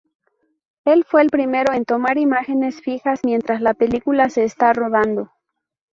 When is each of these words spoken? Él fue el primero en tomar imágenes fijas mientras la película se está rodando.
Él 0.83 1.05
fue 1.07 1.21
el 1.21 1.29
primero 1.29 1.75
en 1.75 1.85
tomar 1.85 2.17
imágenes 2.17 2.81
fijas 2.81 3.19
mientras 3.23 3.61
la 3.61 3.75
película 3.75 4.31
se 4.31 4.43
está 4.43 4.73
rodando. 4.73 5.29